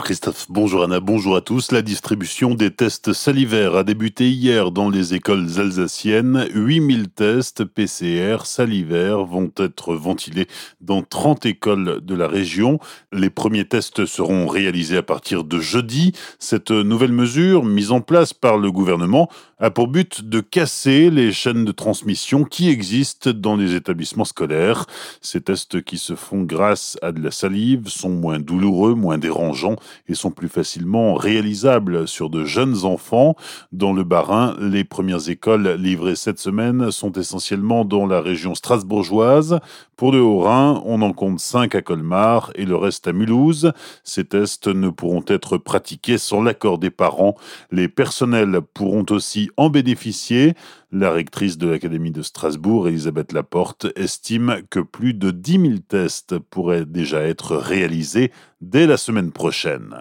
[0.00, 1.72] Bonjour Christophe, bonjour Anna, bonjour à tous.
[1.72, 6.48] La distribution des tests salivaires a débuté hier dans les écoles alsaciennes.
[6.54, 10.46] 8000 tests PCR salivaires vont être ventilés
[10.80, 12.78] dans 30 écoles de la région.
[13.12, 16.12] Les premiers tests seront réalisés à partir de jeudi.
[16.38, 19.28] Cette nouvelle mesure, mise en place par le gouvernement,
[19.58, 24.86] a pour but de casser les chaînes de transmission qui existent dans les établissements scolaires.
[25.20, 29.76] Ces tests qui se font grâce à de la salive sont moins douloureux, moins dérangeants
[30.08, 33.36] et sont plus facilement réalisables sur de jeunes enfants.
[33.72, 39.60] Dans le Bas-Rhin, les premières écoles livrées cette semaine sont essentiellement dans la région strasbourgeoise.
[39.96, 43.72] Pour le Haut-Rhin, on en compte 5 à Colmar et le reste à Mulhouse.
[44.02, 47.34] Ces tests ne pourront être pratiqués sans l'accord des parents.
[47.70, 50.54] Les personnels pourront aussi en bénéficier.
[50.92, 56.36] La rectrice de l'Académie de Strasbourg, Elisabeth Laporte, estime que plus de 10 000 tests
[56.40, 59.94] pourraient déjà être réalisés dès la semaine prochaine.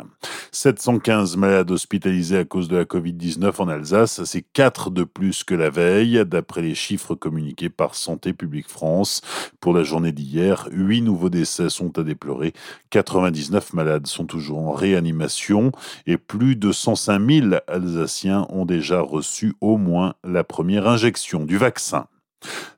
[0.51, 5.53] 715 malades hospitalisés à cause de la Covid-19 en Alsace, c'est 4 de plus que
[5.53, 9.21] la veille, d'après les chiffres communiqués par Santé publique France.
[9.61, 12.53] Pour la journée d'hier, 8 nouveaux décès sont à déplorer,
[12.89, 15.71] 99 malades sont toujours en réanimation
[16.05, 21.57] et plus de 105 000 Alsaciens ont déjà reçu au moins la première injection du
[21.57, 22.07] vaccin.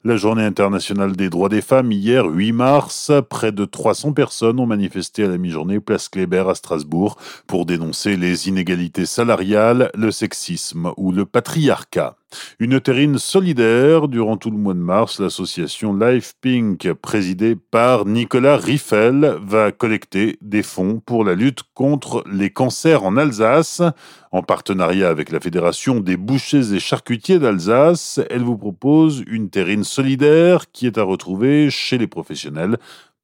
[0.03, 4.65] La journée internationale des droits des femmes, hier 8 mars, près de 300 personnes ont
[4.65, 10.91] manifesté à la mi-journée place Kléber à Strasbourg pour dénoncer les inégalités salariales, le sexisme
[10.97, 12.15] ou le patriarcat.
[12.59, 18.57] Une terrine solidaire durant tout le mois de mars, l'association Life Pink, présidée par Nicolas
[18.57, 23.81] Riffel, va collecter des fonds pour la lutte contre les cancers en Alsace.
[24.31, 29.83] En partenariat avec la Fédération des bouchers et charcutiers d'Alsace, elle vous propose une terrine
[29.83, 32.77] solidaire qui est à retrouver chez les professionnels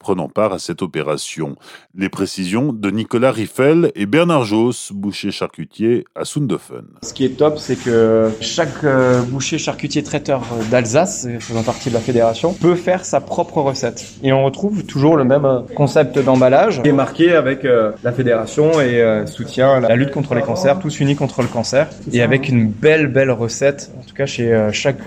[0.08, 1.58] prenant part à cette opération.
[1.94, 6.86] Les précisions de Nicolas Riffel et Bernard Joss, boucher charcutier à Sundofen.
[7.04, 11.94] Ce qui est top, c'est que chaque euh, boucher charcutier traiteur d'Alsace, faisant partie de
[11.94, 14.02] la fédération, peut faire sa propre recette.
[14.24, 18.14] Et on retrouve toujours le même euh, concept d'emballage qui est marqué avec euh, la
[18.14, 22.48] fédération et soutient la lutte contre les cancers, tous unis contre le cancer, et avec
[22.48, 25.02] une belle, belle recette, en tout cas chez chaque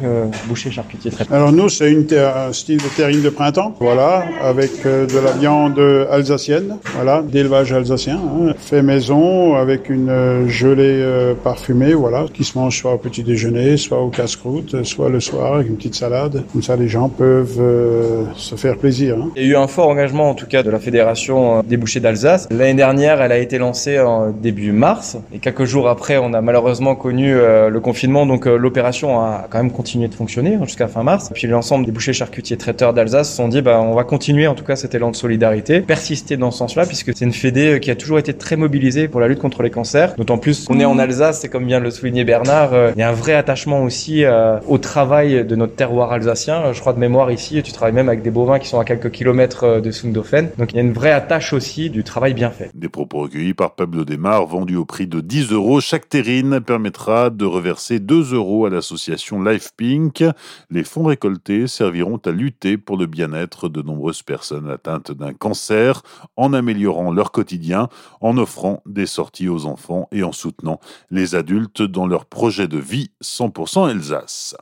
[0.47, 1.34] boucher charcutier traiteur.
[1.34, 5.81] Alors nous, c'est une un style de terrine de printemps, voilà, avec de la viande
[6.11, 12.59] alsacienne, voilà, d'élevage alsacien, hein, fait maison avec une gelée euh, parfumée, voilà, qui se
[12.59, 16.45] mange soit au petit déjeuner, soit au casse-croûte, soit le soir avec une petite salade.
[16.53, 19.17] Comme ça, les gens peuvent euh, se faire plaisir.
[19.19, 19.31] Hein.
[19.37, 21.77] Il y a eu un fort engagement, en tout cas, de la fédération euh, des
[21.77, 22.49] bouchers d'Alsace.
[22.51, 26.41] L'année dernière, elle a été lancée en début mars, et quelques jours après, on a
[26.41, 31.31] malheureusement connu le confinement, donc l'opération a quand même continué de fonctionner jusqu'à fin mars.
[31.31, 34.47] Et puis l'ensemble des bouchers charcutiers traiteurs d'Alsace se sont dit, bah, on va continuer,
[34.47, 37.75] en tout cas cet élan de solidarité, persister dans ce sens-là, puisque c'est une fédé
[37.75, 40.14] euh, qui a toujours été très mobilisée pour la lutte contre les cancers.
[40.16, 43.00] D'autant plus qu'on est en Alsace, c'est comme vient de le souligner Bernard, euh, il
[43.00, 46.72] y a un vrai attachement aussi euh, au travail de notre terroir alsacien.
[46.72, 49.10] Je crois de mémoire ici, tu travailles même avec des bovins qui sont à quelques
[49.10, 50.50] kilomètres de Sundofen.
[50.59, 52.70] Donc il y a une vraie attache aussi du travail bien fait.
[52.75, 55.80] Des propos recueillis par Pablo Desmar, vendus au prix de 10 euros.
[55.80, 60.25] Chaque terrine permettra de reverser 2 euros à l'association Life Pink.
[60.70, 66.03] Les fonds récoltés serviront à lutter pour le bien-être de nombreuses personnes atteintes d'un cancer
[66.37, 67.88] en améliorant leur quotidien,
[68.21, 72.78] en offrant des sorties aux enfants et en soutenant les adultes dans leur projet de
[72.78, 74.56] vie 100% Alsace.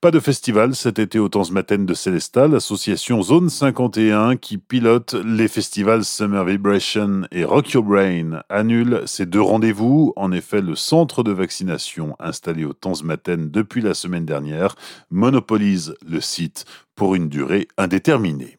[0.00, 5.48] Pas de festival cet été au Maten de Célestat, l'association Zone 51 qui pilote les
[5.48, 10.12] festivals Summer Vibration et Rock Your Brain annule ces deux rendez-vous.
[10.16, 14.74] En effet, le centre de vaccination installé au Maten depuis la semaine dernière
[15.10, 16.64] monopolise le site
[16.96, 18.58] pour une durée indéterminée.